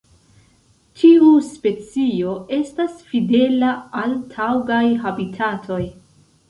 Tiu 1.01 1.27
specio 1.49 2.33
estas 2.59 2.97
fidela 3.13 3.77
al 4.05 4.19
taŭgaj 4.35 4.85
habitatoj. 5.07 5.85